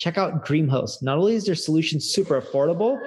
Check 0.00 0.16
out 0.16 0.46
DreamHost. 0.46 1.02
Not 1.02 1.18
only 1.18 1.34
is 1.34 1.44
their 1.44 1.54
solution 1.54 2.00
super 2.00 2.40
affordable, 2.40 2.98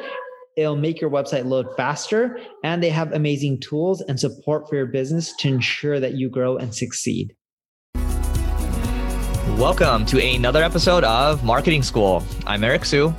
it'll 0.56 0.76
make 0.76 1.02
your 1.02 1.10
website 1.10 1.44
load 1.44 1.66
faster, 1.76 2.38
and 2.64 2.84
they 2.84 2.92
have 2.92 3.12
amazing 3.14 3.62
tools 3.62 4.02
and 4.02 4.20
support 4.20 4.70
for 4.70 4.76
your 4.76 4.86
business 4.86 5.36
to 5.38 5.48
ensure 5.48 6.00
that 6.00 6.14
you 6.14 6.30
grow 6.30 6.56
and 6.56 6.76
succeed. 6.76 7.36
Welcome 9.58 10.06
to 10.06 10.24
another 10.24 10.62
episode 10.62 11.04
of 11.04 11.44
Marketing 11.44 11.82
School. 11.82 12.24
I'm 12.46 12.64
Eric 12.64 12.86
Siu. 12.86 13.12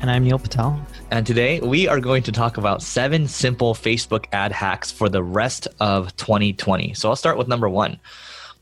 And 0.00 0.08
I'm 0.08 0.22
Neil 0.22 0.38
Patel. 0.38 0.80
And 1.10 1.26
today 1.26 1.58
we 1.58 1.88
are 1.88 1.98
going 1.98 2.22
to 2.22 2.30
talk 2.30 2.58
about 2.58 2.80
seven 2.80 3.26
simple 3.26 3.74
Facebook 3.74 4.26
ad 4.30 4.52
hacks 4.52 4.92
for 4.92 5.08
the 5.08 5.24
rest 5.24 5.66
of 5.80 6.14
2020. 6.14 6.94
So 6.94 7.08
I'll 7.08 7.16
start 7.16 7.38
with 7.38 7.48
number 7.48 7.68
one. 7.68 7.98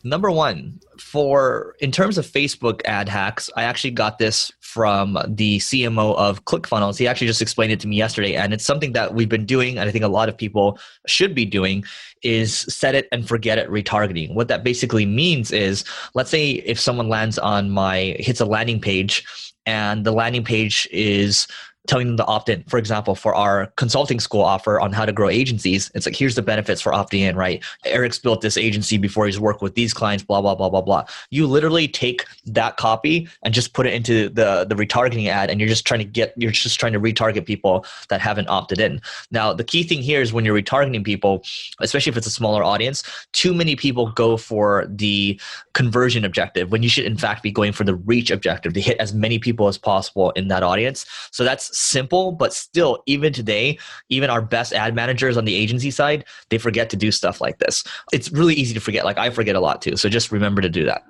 Number 0.07 0.31
one, 0.31 0.81
for 0.99 1.77
in 1.81 1.91
terms 1.91 2.19
of 2.19 2.27
Facebook 2.27 2.83
ad 2.85 3.09
hacks, 3.09 3.49
I 3.57 3.62
actually 3.62 3.93
got 3.93 4.19
this 4.19 4.53
from 4.61 5.17
the 5.27 5.59
CMO 5.61 6.15
of 6.17 6.45
ClickFunnels. 6.45 6.99
He 6.99 7.09
actually 7.09 7.27
just 7.27 7.41
explained 7.41 7.73
it 7.73 7.81
to 7.81 7.89
me 7.89 7.97
yesterday, 7.97 8.35
and 8.35 8.53
it's 8.53 8.67
something 8.67 8.93
that 8.93 9.15
we've 9.15 9.31
been 9.31 9.47
doing, 9.47 9.78
and 9.78 9.89
I 9.89 9.93
think 9.93 10.05
a 10.05 10.09
lot 10.09 10.28
of 10.28 10.37
people 10.37 10.78
should 11.06 11.34
be 11.34 11.47
doing, 11.47 11.84
is 12.23 12.55
set 12.69 12.95
it 12.95 13.09
and 13.12 13.27
forget 13.27 13.56
it 13.56 13.70
retargeting. 13.70 14.34
What 14.34 14.48
that 14.48 14.62
basically 14.62 15.06
means 15.06 15.51
is, 15.51 15.84
let's 16.15 16.28
say 16.28 16.50
if 16.50 16.78
someone 16.78 17.09
lands 17.09 17.39
on 17.39 17.71
my 17.71 18.15
hits 18.19 18.41
a 18.41 18.47
landing 18.47 18.83
page, 18.83 19.25
and 19.65 20.05
the 20.05 20.12
landing 20.12 20.45
page 20.45 20.87
is 20.93 21.47
telling 21.87 22.07
them 22.07 22.17
to 22.17 22.25
opt 22.25 22.49
in. 22.49 22.63
For 22.65 22.79
example, 22.79 23.15
for 23.15 23.35
our 23.35 23.67
consulting 23.77 24.19
school 24.21 24.41
offer 24.41 24.81
on 24.81 24.93
how 24.93 25.05
to 25.05 25.13
grow 25.13 25.29
agencies, 25.29 25.91
it's 25.95 26.07
like, 26.07 26.17
here's 26.17 26.35
the 26.35 26.43
benefits 26.43 26.81
for 26.81 26.93
opting 26.93 27.21
in, 27.21 27.37
right? 27.37 27.63
Eric's 27.85 28.19
built 28.19 28.41
this 28.41 28.57
agency 28.57 28.97
before 28.97 29.27
he's 29.27 29.39
worked 29.39 29.61
with 29.61 29.75
these 29.75 29.93
clients, 29.93 30.25
blah, 30.25 30.41
blah, 30.41 30.55
blah, 30.55 30.71
blah, 30.71 30.81
blah. 30.81 31.05
You 31.31 31.47
literally 31.47 31.87
take 31.87 32.25
that 32.47 32.77
copy 32.79 33.29
and 33.43 33.53
just 33.53 33.75
put 33.75 33.87
it 33.87 33.93
into 33.93 34.31
the, 34.31 34.65
the 34.65 34.75
retargeting 34.75 35.27
ad 35.29 35.51
and 35.51 35.61
you're 35.61 35.69
just 35.69 35.87
trying 35.87 36.01
to 36.01 36.07
get, 36.07 36.33
you're 36.37 36.53
just 36.53 36.81
trying 36.81 36.95
to 36.95 37.01
retarget 37.01 37.45
people 37.45 37.85
that 38.09 38.21
haven't 38.21 38.49
opted 38.49 38.81
in. 38.81 39.01
Now, 39.31 39.53
the 39.53 39.65
key 39.65 39.83
thing 39.83 40.01
here 40.01 40.23
is 40.23 40.33
when 40.33 40.45
you're 40.45 40.61
retargeting 40.61 41.05
people, 41.05 41.45
especially 41.81 42.11
if 42.11 42.17
it's 42.17 42.27
a 42.27 42.31
smaller 42.31 42.65
audience, 42.65 43.03
too 43.33 43.53
many 43.53 43.77
people 43.77 44.11
go 44.12 44.37
for 44.37 44.87
the 44.89 45.39
conversion 45.75 46.25
objective 46.25 46.71
when 46.71 46.83
you 46.83 46.89
should 46.89 47.05
in 47.05 47.17
fact 47.17 47.43
be 47.43 47.51
going 47.51 47.73
for 47.73 47.85
the 47.85 47.95
reach 47.95 48.31
objective 48.31 48.73
to 48.73 48.81
hit 48.81 48.97
as 48.99 49.12
many 49.12 49.39
people 49.39 49.69
as 49.69 49.77
possible 49.77 50.31
in 50.31 50.49
that 50.49 50.62
audience. 50.62 51.05
So 51.31 51.45
that's 51.45 51.73
simple, 51.75 52.33
but 52.33 52.53
still, 52.53 53.03
even 53.06 53.33
today, 53.33 53.78
even 54.08 54.30
our 54.30 54.42
best 54.42 54.72
ad 54.72 54.94
managers 54.94 55.36
on 55.36 55.44
the 55.44 55.55
agency 55.55 55.91
side, 55.91 56.25
they 56.50 56.58
forget 56.58 56.91
to 56.91 56.97
do 56.97 57.11
stuff 57.11 57.41
like 57.41 57.58
this. 57.58 57.84
It's 58.12 58.31
really 58.31 58.55
easy 58.55 58.75
to 58.75 58.81
forget. 58.81 59.05
Like 59.05 59.19
I 59.19 59.31
forget 59.31 59.56
a 59.56 59.61
lot 59.61 59.83
too. 59.83 59.97
So 59.97 60.08
just 60.08 60.33
remember 60.33 60.62
to 60.62 60.69
do 60.69 60.84
that. 60.86 61.05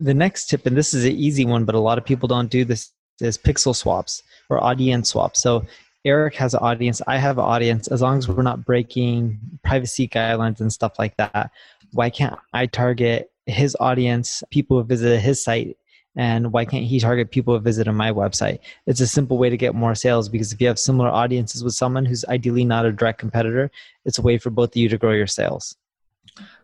The 0.00 0.14
next 0.14 0.50
tip, 0.50 0.66
and 0.66 0.76
this 0.76 0.92
is 0.92 1.04
an 1.04 1.12
easy 1.12 1.44
one, 1.44 1.64
but 1.64 1.74
a 1.74 1.80
lot 1.80 1.98
of 1.98 2.04
people 2.04 2.28
don't 2.28 2.50
do 2.50 2.64
this, 2.64 2.92
is 3.20 3.38
pixel 3.38 3.74
swaps 3.74 4.22
or 4.50 4.62
audience 4.62 5.08
swaps. 5.08 5.40
So 5.40 5.64
Eric 6.04 6.34
has 6.34 6.54
an 6.54 6.60
audience, 6.60 7.00
I 7.06 7.16
have 7.16 7.38
an 7.38 7.44
audience. 7.44 7.88
As 7.88 8.02
long 8.02 8.18
as 8.18 8.28
we're 8.28 8.42
not 8.42 8.64
breaking 8.64 9.38
privacy 9.64 10.06
guidelines 10.06 10.60
and 10.60 10.72
stuff 10.72 10.98
like 10.98 11.16
that, 11.16 11.50
why 11.92 12.10
can't 12.10 12.38
I 12.52 12.66
target 12.66 13.30
his 13.46 13.76
audience, 13.80 14.42
people 14.50 14.78
who 14.78 14.84
visit 14.84 15.20
his 15.20 15.42
site 15.42 15.76
and 16.16 16.52
why 16.52 16.64
can't 16.64 16.84
he 16.84 16.98
target 16.98 17.30
people 17.30 17.54
who 17.54 17.60
visit 17.60 17.86
on 17.86 17.94
my 17.94 18.10
website 18.10 18.58
it's 18.86 19.00
a 19.00 19.06
simple 19.06 19.38
way 19.38 19.50
to 19.50 19.56
get 19.56 19.74
more 19.74 19.94
sales 19.94 20.28
because 20.28 20.52
if 20.52 20.60
you 20.60 20.66
have 20.66 20.78
similar 20.78 21.08
audiences 21.08 21.62
with 21.62 21.74
someone 21.74 22.04
who's 22.04 22.24
ideally 22.26 22.64
not 22.64 22.86
a 22.86 22.92
direct 22.92 23.18
competitor 23.18 23.70
it's 24.04 24.18
a 24.18 24.22
way 24.22 24.38
for 24.38 24.50
both 24.50 24.70
of 24.70 24.76
you 24.76 24.88
to 24.88 24.98
grow 24.98 25.12
your 25.12 25.26
sales 25.26 25.76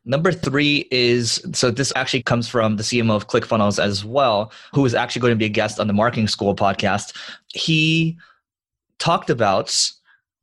Number 0.05 0.33
three 0.33 0.89
is 0.91 1.41
so 1.53 1.71
this 1.71 1.93
actually 1.95 2.23
comes 2.23 2.49
from 2.49 2.77
the 2.77 2.83
CMO 2.83 3.15
of 3.15 3.29
ClickFunnels 3.29 3.83
as 3.83 4.05
well, 4.05 4.53
who 4.75 4.85
is 4.85 4.95
actually 4.95 5.21
going 5.21 5.31
to 5.31 5.37
be 5.37 5.45
a 5.45 5.49
guest 5.49 5.79
on 5.79 5.87
the 5.87 5.93
Marketing 5.93 6.27
School 6.27 6.57
podcast. 6.57 7.17
He 7.55 8.19
talked 8.99 9.31
about 9.31 9.91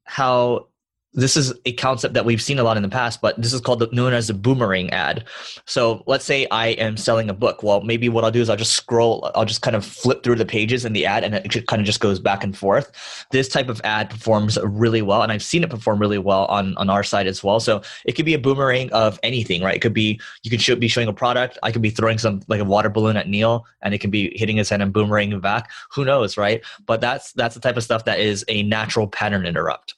how 0.05 0.68
this 1.13 1.35
is 1.35 1.53
a 1.65 1.73
concept 1.73 2.13
that 2.13 2.25
we've 2.25 2.41
seen 2.41 2.59
a 2.59 2.63
lot 2.63 2.77
in 2.77 2.83
the 2.83 2.89
past, 2.89 3.19
but 3.19 3.39
this 3.41 3.51
is 3.51 3.61
called 3.61 3.79
the, 3.79 3.89
known 3.91 4.13
as 4.13 4.29
a 4.29 4.33
boomerang 4.33 4.91
ad. 4.91 5.25
So 5.65 6.03
let's 6.05 6.23
say 6.23 6.45
I 6.51 6.67
am 6.67 6.97
selling 6.97 7.29
a 7.29 7.33
book. 7.33 7.63
Well, 7.63 7.81
maybe 7.81 8.09
what 8.09 8.23
I'll 8.23 8.31
do 8.31 8.41
is 8.41 8.49
I'll 8.49 8.55
just 8.55 8.73
scroll, 8.73 9.31
I'll 9.33 9.45
just 9.45 9.63
kind 9.63 9.75
of 9.75 9.83
flip 9.83 10.23
through 10.23 10.35
the 10.35 10.45
pages 10.45 10.85
in 10.85 10.93
the 10.93 11.07
ad 11.07 11.23
and 11.23 11.33
it 11.33 11.67
kind 11.67 11.79
of 11.79 11.85
just 11.85 11.99
goes 11.99 12.19
back 12.19 12.43
and 12.43 12.55
forth. 12.55 12.91
This 13.31 13.47
type 13.47 13.69
of 13.69 13.81
ad 13.83 14.11
performs 14.11 14.59
really 14.63 15.01
well. 15.01 15.23
And 15.23 15.31
I've 15.31 15.43
seen 15.43 15.63
it 15.63 15.69
perform 15.71 15.99
really 15.99 16.19
well 16.19 16.45
on, 16.45 16.77
on 16.77 16.91
our 16.91 17.03
side 17.03 17.25
as 17.25 17.43
well. 17.43 17.59
So 17.59 17.81
it 18.05 18.11
could 18.11 18.25
be 18.25 18.35
a 18.35 18.39
boomerang 18.39 18.91
of 18.93 19.19
anything, 19.23 19.63
right? 19.63 19.75
It 19.75 19.81
could 19.81 19.93
be, 19.93 20.19
you 20.43 20.51
could 20.51 20.61
show, 20.61 20.75
be 20.75 20.87
showing 20.87 21.07
a 21.07 21.13
product. 21.13 21.57
I 21.63 21.71
could 21.71 21.81
be 21.81 21.89
throwing 21.89 22.19
some 22.19 22.41
like 22.47 22.61
a 22.61 22.65
water 22.65 22.89
balloon 22.89 23.17
at 23.17 23.27
Neil 23.27 23.65
and 23.81 23.95
it 23.95 23.97
can 23.97 24.11
be 24.11 24.37
hitting 24.37 24.57
his 24.57 24.69
head 24.69 24.81
and 24.81 24.93
boomeranging 24.93 25.41
back. 25.41 25.71
Who 25.91 26.05
knows, 26.05 26.37
right? 26.37 26.61
But 26.85 27.01
that's, 27.01 27.33
that's 27.33 27.55
the 27.55 27.61
type 27.61 27.77
of 27.77 27.83
stuff 27.83 28.05
that 28.05 28.19
is 28.19 28.45
a 28.47 28.61
natural 28.63 29.07
pattern 29.07 29.47
interrupt. 29.47 29.95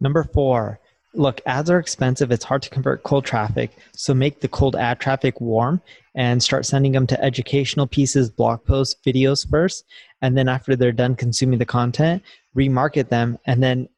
Number 0.00 0.24
four, 0.24 0.80
look, 1.14 1.40
ads 1.46 1.70
are 1.70 1.78
expensive. 1.78 2.30
It's 2.30 2.44
hard 2.44 2.62
to 2.62 2.70
convert 2.70 3.02
cold 3.02 3.24
traffic. 3.24 3.70
So 3.92 4.14
make 4.14 4.40
the 4.40 4.48
cold 4.48 4.76
ad 4.76 5.00
traffic 5.00 5.40
warm 5.40 5.82
and 6.14 6.42
start 6.42 6.66
sending 6.66 6.92
them 6.92 7.06
to 7.08 7.22
educational 7.22 7.86
pieces, 7.86 8.30
blog 8.30 8.64
posts, 8.64 8.96
videos 9.04 9.48
first. 9.48 9.84
And 10.22 10.36
then 10.36 10.48
after 10.48 10.76
they're 10.76 10.92
done 10.92 11.16
consuming 11.16 11.58
the 11.58 11.66
content, 11.66 12.22
remarket 12.56 13.08
them 13.08 13.38
and 13.46 13.62
then 13.62 13.88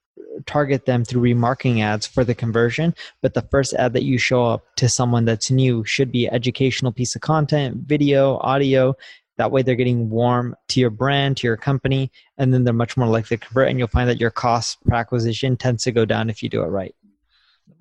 target 0.47 0.87
them 0.87 1.05
through 1.05 1.23
remarketing 1.23 1.83
ads 1.83 2.07
for 2.07 2.25
the 2.25 2.35
conversion. 2.35 2.95
But 3.21 3.35
the 3.35 3.43
first 3.43 3.75
ad 3.75 3.93
that 3.93 4.05
you 4.05 4.19
show 4.19 4.47
up 4.47 4.65
to 4.77 4.89
someone 4.89 5.25
that's 5.25 5.51
new 5.51 5.85
should 5.85 6.11
be 6.11 6.29
educational 6.29 6.93
piece 6.93 7.15
of 7.15 7.21
content, 7.21 7.87
video, 7.87 8.39
audio, 8.39 8.95
that 9.39 9.51
way, 9.51 9.63
they're 9.63 9.75
getting 9.75 10.11
warm 10.11 10.55
to 10.69 10.81
your 10.81 10.91
brand, 10.91 11.39
to 11.39 11.47
your 11.47 11.57
company, 11.57 12.11
and 12.39 12.53
then 12.53 12.65
they're 12.65 12.75
much 12.75 12.97
more 12.97 13.09
likely 13.09 13.39
to 13.39 13.47
convert. 13.47 13.69
And 13.69 13.79
you'll 13.79 13.89
find 13.89 14.09
that 14.09 14.21
your 14.21 14.31
cost 14.31 14.79
per 14.85 14.95
acquisition 14.95 15.57
tends 15.57 15.85
to 15.85 15.93
go 15.93 16.05
down 16.05 16.31
if 16.31 16.43
you 16.43 16.49
do 16.49 16.63
it 16.63 16.67
right. 16.67 16.95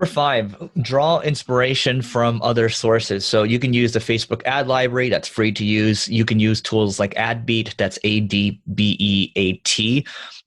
Number 0.02 0.14
five, 0.14 0.70
draw 0.82 1.20
inspiration 1.20 2.02
from 2.02 2.42
other 2.42 2.70
sources. 2.70 3.24
So 3.24 3.44
you 3.44 3.60
can 3.60 3.72
use 3.72 3.92
the 3.94 4.00
Facebook 4.00 4.42
ad 4.46 4.68
library, 4.68 5.10
that's 5.10 5.28
free 5.28 5.52
to 5.52 5.64
use. 5.64 6.08
You 6.08 6.26
can 6.26 6.40
use 6.40 6.60
tools 6.60 7.00
like 7.00 7.14
AdBeat, 7.14 7.76
that's 7.76 8.00
A 8.04 8.22
D 8.22 8.60
B 8.74 8.98
E 9.00 9.32
A 9.36 9.54
T 9.58 10.04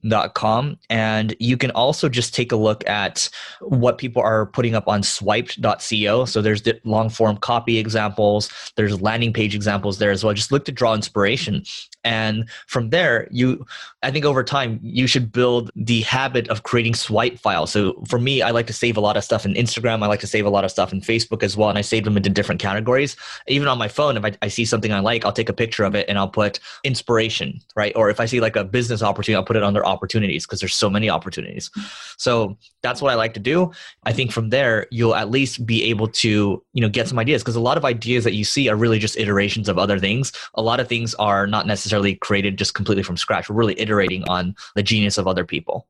dot 0.07 0.33
com. 0.33 0.77
And 0.89 1.35
you 1.39 1.57
can 1.57 1.71
also 1.71 2.09
just 2.09 2.33
take 2.33 2.51
a 2.51 2.55
look 2.55 2.87
at 2.87 3.29
what 3.61 3.97
people 3.97 4.21
are 4.21 4.45
putting 4.47 4.75
up 4.75 4.87
on 4.87 5.03
swiped.co 5.03 6.25
so 6.25 6.41
there's 6.41 6.61
the 6.63 6.79
long 6.83 7.09
form 7.09 7.37
copy 7.37 7.77
examples. 7.77 8.51
There's 8.75 9.01
landing 9.01 9.33
page 9.33 9.55
examples 9.55 9.97
there 9.97 10.11
as 10.11 10.23
well. 10.23 10.33
Just 10.33 10.51
look 10.51 10.65
to 10.65 10.71
draw 10.71 10.93
inspiration. 10.93 11.63
And 12.03 12.47
from 12.67 12.89
there 12.89 13.27
you 13.31 13.65
i 14.03 14.11
think 14.11 14.25
over 14.25 14.43
time 14.43 14.79
you 14.83 15.07
should 15.07 15.31
build 15.31 15.71
the 15.75 16.01
habit 16.01 16.47
of 16.49 16.63
creating 16.63 16.93
swipe 16.93 17.39
files. 17.39 17.71
So 17.71 18.03
for 18.07 18.19
me 18.19 18.41
i 18.41 18.51
like 18.51 18.67
to 18.67 18.73
save 18.73 18.97
a 18.97 19.01
lot 19.01 19.17
of 19.17 19.23
stuff 19.23 19.44
in 19.45 19.53
instagram 19.53 20.03
i 20.03 20.07
like 20.07 20.19
to 20.19 20.27
save 20.27 20.45
a 20.45 20.49
lot 20.49 20.63
of 20.63 20.71
stuff 20.71 20.91
in 20.91 21.01
facebook 21.01 21.43
as 21.43 21.55
well 21.55 21.69
and 21.69 21.77
i 21.77 21.81
save 21.81 22.03
them 22.03 22.17
into 22.17 22.29
different 22.29 22.61
categories 22.61 23.15
even 23.47 23.67
on 23.67 23.77
my 23.77 23.87
phone 23.87 24.17
if 24.17 24.25
i, 24.25 24.31
I 24.41 24.47
see 24.47 24.65
something 24.65 24.91
i 24.91 24.99
like 24.99 25.25
i'll 25.25 25.31
take 25.31 25.49
a 25.49 25.53
picture 25.53 25.83
of 25.83 25.95
it 25.95 26.07
and 26.09 26.17
i'll 26.17 26.29
put 26.29 26.59
inspiration 26.83 27.59
right 27.75 27.93
or 27.95 28.09
if 28.09 28.19
i 28.19 28.25
see 28.25 28.39
like 28.39 28.55
a 28.55 28.63
business 28.63 29.01
opportunity 29.01 29.37
i'll 29.37 29.45
put 29.45 29.55
it 29.55 29.63
under 29.63 29.85
opportunities 29.85 30.45
because 30.45 30.59
there's 30.59 30.75
so 30.75 30.89
many 30.89 31.09
opportunities. 31.09 31.71
So 32.17 32.57
that's 32.81 33.01
what 33.01 33.11
I 33.11 33.15
like 33.15 33.33
to 33.35 33.39
do. 33.39 33.71
I 34.03 34.13
think 34.13 34.31
from 34.31 34.49
there 34.49 34.87
you'll 34.91 35.15
at 35.15 35.29
least 35.29 35.65
be 35.65 35.83
able 35.83 36.07
to, 36.07 36.63
you 36.73 36.81
know, 36.81 36.89
get 36.89 37.07
some 37.07 37.19
ideas 37.19 37.41
because 37.41 37.55
a 37.55 37.61
lot 37.61 37.77
of 37.77 37.85
ideas 37.85 38.23
that 38.23 38.33
you 38.33 38.43
see 38.43 38.69
are 38.69 38.75
really 38.75 38.99
just 38.99 39.17
iterations 39.17 39.69
of 39.69 39.77
other 39.77 39.99
things. 39.99 40.31
A 40.55 40.61
lot 40.61 40.79
of 40.79 40.87
things 40.87 41.15
are 41.15 41.47
not 41.47 41.67
necessarily 41.67 42.15
created 42.15 42.57
just 42.57 42.73
completely 42.73 43.03
from 43.03 43.17
scratch. 43.17 43.49
We're 43.49 43.55
really 43.55 43.79
iterating 43.79 44.23
on 44.27 44.55
the 44.75 44.83
genius 44.83 45.17
of 45.17 45.27
other 45.27 45.45
people. 45.45 45.87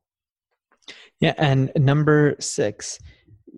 Yeah, 1.20 1.34
and 1.38 1.72
number 1.76 2.36
6, 2.38 2.98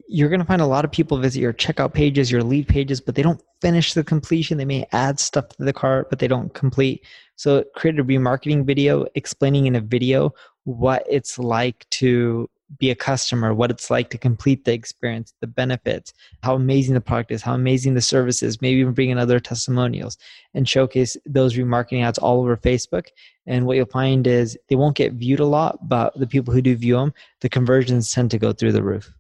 you're 0.09 0.31
going 0.31 0.41
to 0.41 0.47
find 0.47 0.63
a 0.63 0.67
lot 0.67 0.85
of 0.87 0.91
people 0.91 1.19
visit 1.19 1.41
your 1.41 1.53
checkout 1.53 1.93
pages, 1.93 2.31
your 2.31 2.43
lead 2.43 2.67
pages, 2.67 3.01
but 3.01 3.15
they 3.15 3.23
don't 3.23 3.43
finish 3.61 3.93
the 3.93 4.03
completion. 4.03 4.57
They 4.57 4.65
may 4.65 4.87
add 4.93 5.21
stuff 5.21 5.49
to 5.51 5.65
the 5.65 5.73
cart, 5.73 6.09
but 6.09 6.19
they 6.19 6.29
don't 6.29 6.53
complete. 6.55 7.05
So 7.37 7.65
create 7.77 7.99
a 7.99 8.05
remarketing 8.05 8.65
video 8.65 9.07
explaining 9.15 9.67
in 9.67 9.77
a 9.77 9.81
video 9.81 10.35
what 10.65 11.05
it's 11.09 11.39
like 11.39 11.87
to 11.91 12.49
be 12.79 12.91
a 12.91 12.95
customer, 12.95 13.55
what 13.55 13.71
it's 13.71 13.91
like 13.91 14.11
to 14.11 14.19
complete 14.19 14.65
the 14.65 14.73
experience, 14.73 15.35
the 15.41 15.47
benefits, 15.47 16.13
how 16.43 16.55
amazing 16.55 16.95
the 16.95 17.01
product 17.01 17.31
is, 17.31 17.43
how 17.43 17.55
amazing 17.55 17.95
the 17.95 18.01
service 18.01 18.43
is, 18.43 18.61
maybe 18.61 18.81
even 18.81 18.93
bring 18.93 19.11
in 19.11 19.19
other 19.19 19.41
testimonials 19.41 20.19
and 20.55 20.69
showcase 20.69 21.17
those 21.25 21.57
remarketing 21.57 22.05
ads 22.05 22.19
all 22.19 22.41
over 22.41 22.57
Facebook. 22.57 23.09
And 23.47 23.67
what 23.67 23.77
you'll 23.77 23.87
find 23.87 24.27
is 24.27 24.59
they 24.69 24.77
won't 24.77 24.97
get 24.97 25.15
viewed 25.15 25.41
a 25.41 25.47
lot, 25.47 25.89
but 25.89 26.19
the 26.19 26.27
people 26.27 26.53
who 26.53 26.61
do 26.61 26.77
view 26.77 26.97
them, 26.97 27.15
the 27.41 27.49
conversions 27.49 28.13
tend 28.13 28.31
to 28.33 28.39
go 28.39 28.53
through 28.53 28.73
the 28.73 28.83
roof. 28.83 29.13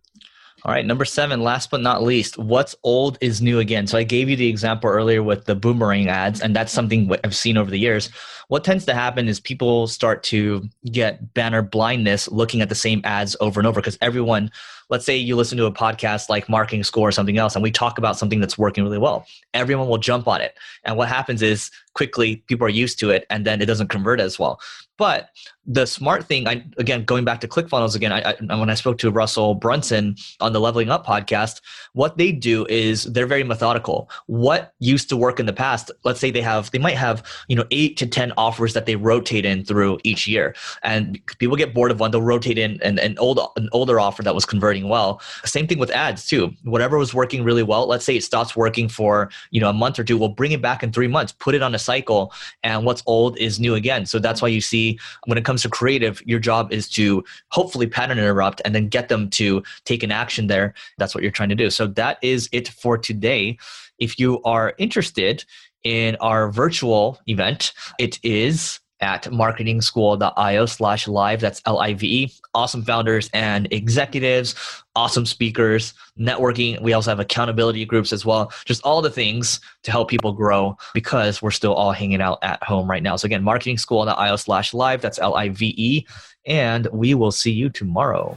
All 0.64 0.72
right, 0.72 0.84
number 0.84 1.04
seven, 1.04 1.42
last 1.42 1.70
but 1.70 1.80
not 1.80 2.02
least, 2.02 2.36
what's 2.36 2.74
old 2.82 3.16
is 3.20 3.40
new 3.40 3.60
again. 3.60 3.86
So 3.86 3.96
I 3.96 4.02
gave 4.02 4.28
you 4.28 4.34
the 4.34 4.48
example 4.48 4.90
earlier 4.90 5.22
with 5.22 5.44
the 5.44 5.54
boomerang 5.54 6.08
ads, 6.08 6.40
and 6.40 6.54
that's 6.54 6.72
something 6.72 7.14
I've 7.22 7.36
seen 7.36 7.56
over 7.56 7.70
the 7.70 7.78
years. 7.78 8.10
What 8.48 8.64
tends 8.64 8.84
to 8.86 8.94
happen 8.94 9.28
is 9.28 9.38
people 9.38 9.86
start 9.86 10.24
to 10.24 10.68
get 10.90 11.32
banner 11.32 11.62
blindness 11.62 12.28
looking 12.28 12.60
at 12.60 12.70
the 12.70 12.74
same 12.74 13.02
ads 13.04 13.36
over 13.40 13.60
and 13.60 13.68
over 13.68 13.80
because 13.80 13.98
everyone, 14.00 14.50
let's 14.88 15.04
say 15.04 15.16
you 15.16 15.36
listen 15.36 15.58
to 15.58 15.66
a 15.66 15.72
podcast 15.72 16.28
like 16.28 16.48
Marketing 16.48 16.82
School 16.82 17.04
or 17.04 17.12
something 17.12 17.38
else, 17.38 17.54
and 17.54 17.62
we 17.62 17.70
talk 17.70 17.96
about 17.96 18.18
something 18.18 18.40
that's 18.40 18.58
working 18.58 18.82
really 18.82 18.98
well. 18.98 19.26
Everyone 19.54 19.86
will 19.86 19.98
jump 19.98 20.26
on 20.26 20.40
it. 20.40 20.56
And 20.82 20.96
what 20.96 21.08
happens 21.08 21.40
is 21.40 21.70
quickly 21.98 22.36
people 22.46 22.64
are 22.64 22.76
used 22.84 22.96
to 23.00 23.10
it 23.10 23.26
and 23.28 23.44
then 23.44 23.60
it 23.60 23.66
doesn't 23.66 23.88
convert 23.88 24.20
as 24.20 24.38
well. 24.38 24.60
But 24.98 25.30
the 25.64 25.86
smart 25.86 26.24
thing, 26.24 26.48
I, 26.48 26.64
again, 26.76 27.04
going 27.04 27.24
back 27.24 27.40
to 27.42 27.48
ClickFunnels 27.48 27.94
again, 27.94 28.10
I, 28.10 28.34
I, 28.50 28.54
when 28.56 28.68
I 28.68 28.74
spoke 28.74 28.98
to 28.98 29.10
Russell 29.10 29.54
Brunson 29.54 30.16
on 30.40 30.52
the 30.52 30.60
Leveling 30.60 30.90
Up 30.90 31.06
podcast, 31.06 31.60
what 31.92 32.16
they 32.16 32.32
do 32.32 32.66
is 32.68 33.04
they're 33.04 33.26
very 33.26 33.44
methodical. 33.44 34.10
What 34.26 34.74
used 34.80 35.08
to 35.10 35.16
work 35.16 35.38
in 35.38 35.46
the 35.46 35.52
past, 35.52 35.92
let's 36.04 36.18
say 36.18 36.32
they 36.32 36.40
have, 36.40 36.70
they 36.72 36.78
might 36.78 36.96
have, 36.96 37.22
you 37.48 37.54
know, 37.54 37.64
eight 37.70 37.96
to 37.98 38.06
10 38.06 38.32
offers 38.36 38.72
that 38.74 38.86
they 38.86 38.96
rotate 38.96 39.44
in 39.44 39.64
through 39.64 39.98
each 40.02 40.26
year. 40.26 40.56
And 40.82 41.20
people 41.38 41.56
get 41.56 41.74
bored 41.74 41.92
of 41.92 42.00
one, 42.00 42.10
they'll 42.10 42.22
rotate 42.22 42.58
in 42.58 42.82
an, 42.82 42.98
an, 42.98 43.16
old, 43.18 43.38
an 43.56 43.68
older 43.72 44.00
offer 44.00 44.22
that 44.24 44.34
was 44.34 44.44
converting 44.44 44.88
well. 44.88 45.20
Same 45.44 45.68
thing 45.68 45.78
with 45.78 45.90
ads 45.92 46.26
too. 46.26 46.52
Whatever 46.64 46.98
was 46.98 47.14
working 47.14 47.44
really 47.44 47.62
well, 47.62 47.86
let's 47.86 48.04
say 48.04 48.16
it 48.16 48.24
stops 48.24 48.56
working 48.56 48.88
for, 48.88 49.30
you 49.50 49.60
know, 49.60 49.70
a 49.70 49.74
month 49.74 49.98
or 49.98 50.04
two, 50.04 50.18
we'll 50.18 50.30
bring 50.30 50.50
it 50.52 50.62
back 50.62 50.82
in 50.82 50.92
three 50.92 51.08
months, 51.08 51.32
put 51.38 51.54
it 51.54 51.62
on 51.62 51.72
a 51.74 51.78
cycle, 51.88 52.32
and 52.62 52.84
what's 52.84 53.02
old 53.06 53.38
is 53.38 53.58
new 53.58 53.74
again. 53.74 54.04
So 54.04 54.18
that's 54.18 54.42
why 54.42 54.48
you 54.48 54.60
see 54.60 54.98
when 55.26 55.38
it 55.38 55.44
comes 55.44 55.62
to 55.62 55.70
creative, 55.70 56.22
your 56.26 56.40
job 56.50 56.72
is 56.72 56.88
to 56.90 57.24
hopefully 57.48 57.86
pattern 57.86 58.18
interrupt 58.18 58.60
and 58.64 58.74
then 58.74 58.88
get 58.88 59.08
them 59.08 59.30
to 59.40 59.62
take 59.84 60.02
an 60.02 60.12
action 60.12 60.48
there. 60.48 60.74
That's 60.98 61.14
what 61.14 61.22
you're 61.22 61.38
trying 61.38 61.48
to 61.48 61.62
do. 61.64 61.70
So 61.70 61.86
that 62.02 62.18
is 62.22 62.48
it 62.52 62.68
for 62.68 62.98
today. 62.98 63.58
If 63.98 64.18
you 64.18 64.42
are 64.44 64.74
interested 64.78 65.44
in 65.82 66.16
our 66.20 66.50
virtual 66.50 67.18
event, 67.26 67.72
it 67.98 68.18
is 68.22 68.80
at 69.00 69.24
marketingschool.io 69.24 70.66
slash 70.66 71.08
live. 71.08 71.40
That's 71.40 71.62
L 71.66 71.78
I 71.78 71.94
V 71.94 72.24
E. 72.24 72.32
Awesome 72.54 72.82
founders 72.82 73.30
and 73.32 73.68
executives, 73.72 74.54
awesome 74.96 75.26
speakers, 75.26 75.94
networking. 76.18 76.80
We 76.82 76.92
also 76.92 77.10
have 77.10 77.20
accountability 77.20 77.84
groups 77.84 78.12
as 78.12 78.24
well. 78.24 78.52
Just 78.64 78.82
all 78.82 79.00
the 79.00 79.10
things 79.10 79.60
to 79.84 79.90
help 79.90 80.08
people 80.08 80.32
grow 80.32 80.76
because 80.94 81.40
we're 81.40 81.50
still 81.50 81.74
all 81.74 81.92
hanging 81.92 82.20
out 82.20 82.38
at 82.42 82.62
home 82.62 82.90
right 82.90 83.02
now. 83.02 83.16
So 83.16 83.26
again, 83.26 83.42
marketingschool.io 83.42 84.36
slash 84.36 84.74
live. 84.74 85.00
That's 85.00 85.18
L 85.18 85.34
I 85.34 85.50
V 85.50 85.74
E. 85.76 86.06
And 86.46 86.88
we 86.92 87.14
will 87.14 87.32
see 87.32 87.52
you 87.52 87.68
tomorrow. 87.68 88.36